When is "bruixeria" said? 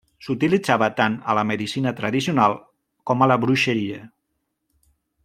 3.45-4.03